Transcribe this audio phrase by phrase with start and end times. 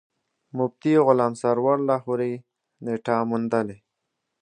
[0.57, 2.33] مفتي غلام سرور لاهوري
[2.85, 3.77] نېټه موندلې.